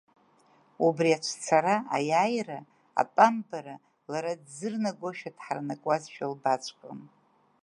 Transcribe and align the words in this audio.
Убри 0.85 1.11
ацәцара, 1.17 1.75
аиааира 1.95 2.59
атәамбара 3.01 3.75
лара 4.11 4.33
дӡырнагошәа, 4.41 5.35
дҳаранакуазшәа 5.35 6.25
лбаҵәҟьон… 6.33 6.99